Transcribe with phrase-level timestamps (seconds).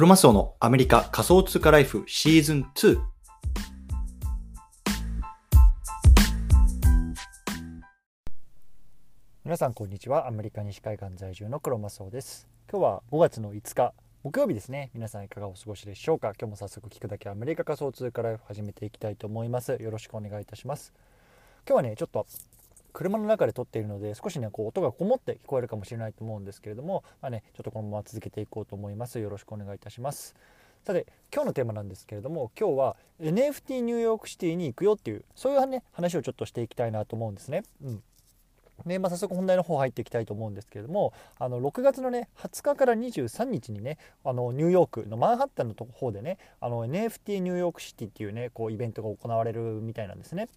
[0.00, 2.98] クロマスオのアメリカ仮想通貨ライフシーズン2。
[9.44, 10.26] 皆さんこんにちは。
[10.26, 12.48] アメリカ西海岸在住のクロマスオです。
[12.72, 14.90] 今日は5月の5日木曜日ですね。
[14.94, 16.28] 皆さんいかがお過ごしでしょうか？
[16.28, 19.76] 今日も早速聞くだけアメリカ仮想通貨ライフ始めていきたいと思います。
[19.78, 20.94] よろしくお願いいたします。
[21.68, 22.26] 今日はねちょっと
[22.92, 29.18] 車の中で撮っているので少しねこう音がこもって聞こえるかもしれないと思うんですけれどもまあねちょっとこのまま続けていこうと思います。
[29.18, 30.34] よろしくお願いいたします。
[30.84, 37.62] さて今日のテーマなんですけれども今日は NFT ニューヨークシティに行くよっていうそういうね話をちょっとしていきたいなと思うんですね。
[37.84, 38.02] うん。
[38.86, 50.48] でまあ、早速本題の方入っていきたいと思うんですけれどもあの6月のね20日から23日にねあのニューヨークのマンハッタンの方でねあの NFT ニューヨークシティっていうねこうイベントが行われるみたいなんですね。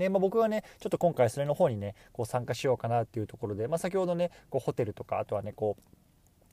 [0.00, 5.82] でまあ、僕はねちょっと今回それの方にねこう参加しようかなっていうところで、まあ、先ほどねこうホテルとかあとはねこう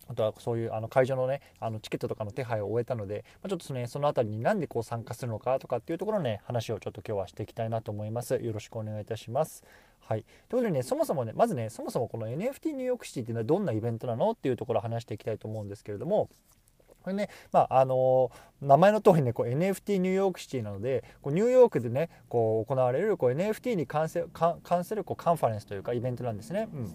[0.09, 8.35] あとはそういうあの会場のねあのチケットとかの手配を終えたので、まあ、ちょっとねその辺りになんでこう参加するのかとかっていうところのね話をちょっと今日はしていきたいなと思います。
[8.35, 9.63] よろしくお願いいたします。
[9.99, 10.23] はい。
[10.49, 16.29] ということでねそもそもねまずねそもそもこの NFT ニューヨークシティっていうのはどんなイベントなのっていうところを話していきたいと思うんですけれども
[17.07, 26.67] これね、まああの、名前の通りねこう NFT ニューヨークシティなのでこうニューヨークでねこう行われるこう NFT に関する関するこうカンファレンスというかイベントなんですね。
[26.73, 26.93] うん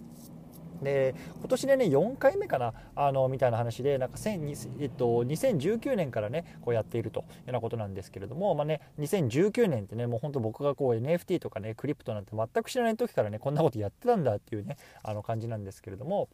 [0.83, 16.27] で今年でね4回目かなあのみたいな話でなんか、えっと、2019年からねこうやっているというようなことなんですけれども、まあね、2019年ってねもう本当僕がこう NFT とかねクリプトなんて全く知らない時からねこんなことやってたんだっていうねあの感じなんですけれども。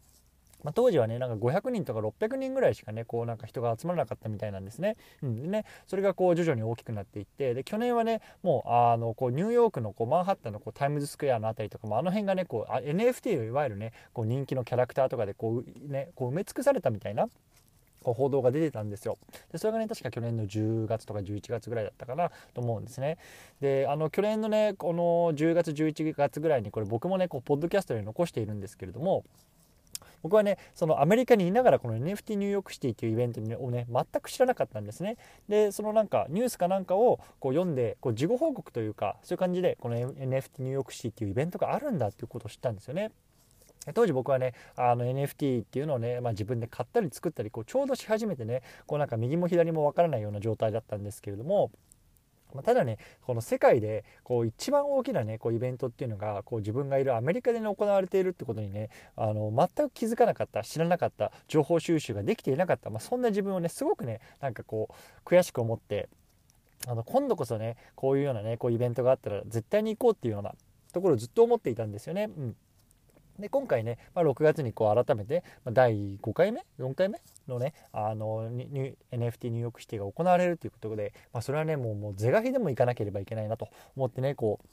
[0.63, 4.97] まあ、当時はねなんか500人とか600人ぐらいしかねこうなんか人が集まらなかったみたいなんですね。
[5.23, 17.29] うん、でねそれがこう徐々に大きくなっていってで去年はねもうあのこうニューヨークのこうマンハッタンのこうタイムズスクエアの辺りとかもあの辺がねこう NFT をいわゆるねこう人気のキャラクターとかでこう,、ね、こう埋め尽くされたみたいな
[18.03, 19.17] こう報道が出てたんですよ。
[19.51, 23.17] でそれがね確か去年の10月とか11月ぐらいだったかなと思うんですね。
[23.59, 29.23] であの去年のねこの10月11月ぐらいにこれ僕もねこうポッドキャストで残しているんですけれども
[30.23, 35.17] 僕はねそのアメリカにいながらこの NFT ニューヨークシティというイベントをね全く知らなかったんですね。
[35.47, 43.11] でそのなんかニュースかなんかをこう読んでこう事後報告というかそういう感じでこの NFT ニューヨークシティっていうイベントがあるんだっていうことを知ったんですよね。
[43.93, 51.71] 当時僕はねあの NFT っていうのをね、まあ、自分で買ったり作ったりこうちょうどし始めてねこうなんか右も左も分からないような状態だったんですけれども
[52.53, 66.09] まただねこの世界でこう一番大きなねこうイベントっていうのがこう自分がいるアメリカで、ね、行われているってことにねあの全く気づかなかった知らなかった情報収集ができていなかった、まあ、そんな自分をねすごくねなんかこう悔しく思って
[66.87, 70.53] あの今度こそねこういうようなねこうイベントがあったら絶対に行こうっていうような
[70.93, 72.29] ところをずっと思っていたんですよね。
[72.35, 72.55] うん
[73.39, 77.19] で今回ね、まあ、6月にこう改めて、まあ、第5回目？4回目？
[77.47, 84.67] のねあの NFT ニューヨークシティが行われるということで、まあ、それはねもうもう是が非でも行かなければいけないなと思ってねこう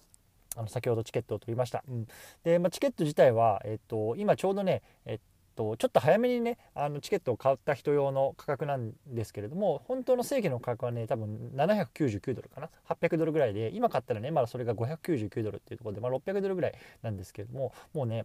[0.59, 1.85] あの先ほどチケットを取りました。
[1.87, 2.07] うん、
[2.43, 5.19] で、まあ、チケット自体は、えっと、今ちょうどね、えっ
[5.55, 18.25] と、ちょっと早めにねあのチケットを買った人用の価格なんですけれども本当の正規の価格はね多分799ドルかな？800ドルぐらいで今買ったらねまだそれが599ドルっていうところで、まあ、600ドルぐらいなんですけれどももうね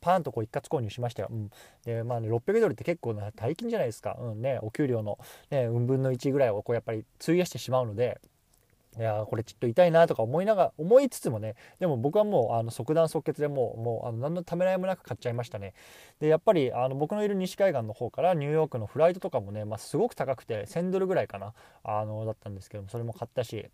[0.00, 1.28] パーンとこう一括購入しましたよ。
[1.30, 1.50] うん、
[1.84, 4.16] でまあね600ドルって結構な大金じゃないですか。
[4.20, 5.18] うんね、お給料の、
[5.50, 8.20] ね、うん分の1ぐらいをこうやっぱり費やしてしまうので。
[8.98, 15.74] いやこれちょっと痛いなとか思いながら思いつつもねでも僕はもうあの即断即決でもうもうあの何のためらいもなく買っちゃいましたね
[16.18, 21.52] でやっぱりあの僕のいる西海岸の方からニューヨークのフライトとかもね、まあ、すごく高くて1000ドルぐらいかな
[21.84, 23.70] あのだったんですけどもそれも買ったし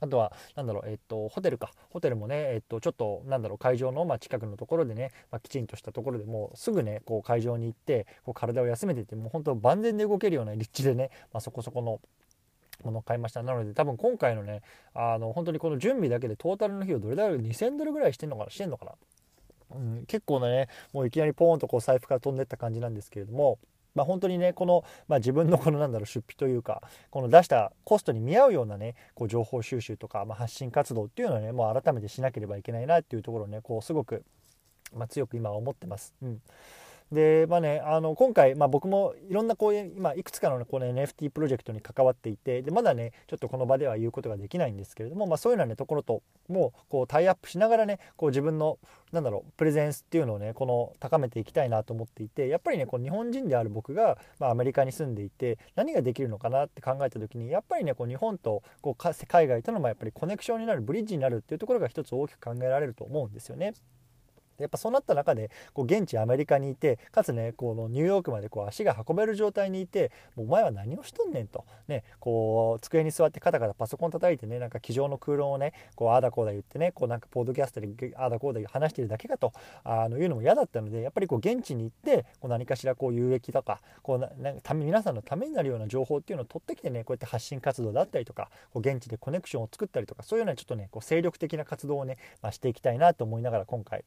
[0.00, 1.70] あとは、なんだろう、えっと、ホテルか。
[1.90, 12.00] ホテルもね、えっと、ちょっと、なんだろう、会場の、まあ、近くのところでね、まあ、きちんとしたところでもうすぐね、こう、会場に行って、こう、体を休めていって、もう本当万全で動けるような立地でね、まあ、そこそこの、
[12.82, 14.62] ものを買いましたなので多分今回のね
[14.94, 18.92] あの本当にこの準備だけでトータルの費用どれだけ2000ドルぐらいしてんのかなしてんのかな、
[19.76, 23.58] うん、結構ねもういきなりポーンとこう財布から飛んでった感じなんですけれども
[23.94, 34.24] まあ、本当にねこの、まあ、自分の このなんだろう出費というかこの出したコストに見合うようなねこう情報収集とか、まあ、発信活動っていうのはねもう改めてしなければいけないなっていうところをねこうすごく、
[34.92, 36.14] まあ、強く今は思ってます。
[36.22, 36.42] うん
[37.12, 48.78] でまあね、あの今回、まあ、僕もいろんなこういう今いくつかのこの NFT プロジェクトに関わっていてでまだねちょっとこの場では言うことができないんですけれども、まあ、そういうような、ね、ところともうこうタイアップしながらねこう自分の
[49.12, 63.74] なんだろうプレゼンスっていうのをねこの高めていきたいなと思っていてやっぱりねこう日本人である僕が、まあ、アメリカに住んでいて何ができるのかなって考えた時にやっぱりねこう日本とこう海外とのやっぱりコネクションになるブリッジになるっていうところが一つ大きく考えられると思うんですよね。
[64.58, 79.52] やっぱそうなった中でこう現地アメリカにいてかつねこのニューヨークまでこう足が運べる状態にいてもうお前は何をしとんねんと、ね、こう机に座ってカタカタパソコン叩いてねなんか机上の空論をねこうああだこうだ言ってねこうなんかポッドキャストでああだこうだ話してるだけかと。
[79.84, 94.04] あのいうのも嫌だったのでやっぱりこう現地に行ってこう何かしらこう有益とかこうななた皆さんのためになるような情報っていうのを取ってきてねこうやって発信活動だったりとかこう現地でコネクションを作ったりとかそういうようなちょっとねこう精力的な活動をね、まあ、していきたいなと思いながら今回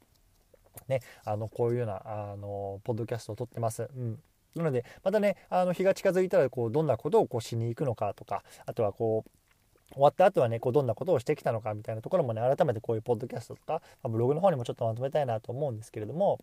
[0.87, 3.89] ね、あのこういうようなあのポッドキャストを撮ってます。
[3.95, 4.19] うん
[4.55, 16.39] なのでまたねあの日が近づいたらこうどんなことをこうしに行くのかとかあとはこう終わった後はねこうどんなことをしてきたのかみたいなところもね改めてこういうポッドキャストとか、ま、ブログの方にもちょっとまとめたいなと思うんですけれども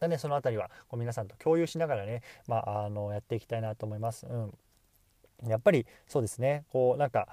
[0.00, 4.26] でねその辺りはこう皆さんと共有しながらね、まあ、あのやっていきたいなと思います。
[4.26, 4.34] う
[5.46, 7.28] ん、やっぱりそうですねこうなんか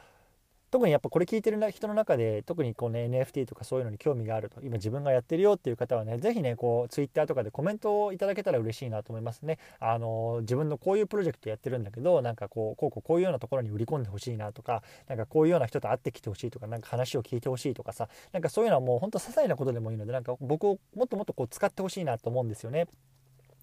[0.71, 9.57] 特にやっぱこれ聞いてる人の中で特にこうね NFT とかそういうのに興味があると今自分がやってるよっていう方はね是非ねこう Twitter とかでコメントをいただけたら嬉しいなと思いますね。
[9.80, 22.88] あの自分のこういうプロジェクトやってるんだけどなんかこうこうこうこういうようなところに売り込んでほしいなとかなんかこういうような人と会ってきてほしいとかなんか話を聞いてほしいとかさなんかそういうのはもうほんと些細なことでもいいのでなんか僕をもっともっとこう使ってほしいなと思うんですよね。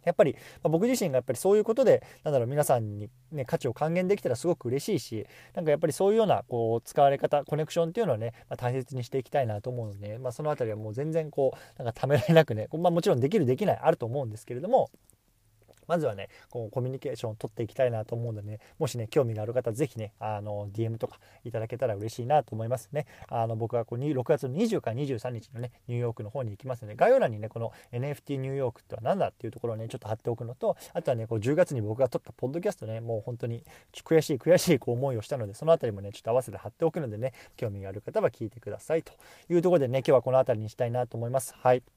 [0.06, 14.90] やっぱり、ま、僕自身がやっぱりそういうことでなんだろう皆さんに、ね、価値を還元できたらすごく嬉しいしなんかやっぱりそういうようなこう使われ方コネクションっていうのはね、まあ、大切にしていきたいなと思うので、まあ、その辺りはもう全然こうなんかためらいなくね、まあ、もちろんできるできないあると思うんですけれども
[15.86, 23.06] まずはねこうコミュニケーションを取っていきたいなと思うのでねもしね興味がある方是非ねあの DM とかいただけたら嬉しいなと思いますね。
[23.28, 33.62] あの僕はこう6月の20から23日のねニューヨークの方に行きますので概要欄にねこの NFT ニューヨークっては何だっていうところをねちょっと貼っておくのとあとはねこう10月に僕が撮ったポッドキャストねもう本当に
[33.92, 39.12] 悔しい悔しいこう思いをしたのでその辺りもねちょっと合わせて貼っておくのでね興味がある方は聞いてくださいと
[39.48, 41.54] いうところでね今日はこの辺りにしたいなと思います。
[41.56, 41.95] はい。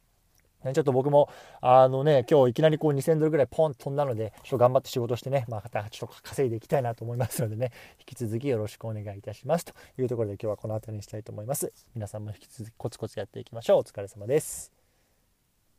[0.62, 1.30] ちょっと僕も、
[1.62, 11.72] あのね、今日いきなりこう2000ドルぐらいポンと飛んだので、ちょっと頑張って仕事してね、まあ、またちょっと稼いでいきたいなと思いますのでね、引き続きよろしくお願いいたしますというところで今日はこの辺りにしたいと思います。
[11.96, 13.78] 皆さんも引き続きコツコツやっていきましょう。
[13.80, 14.79] お疲れ様です。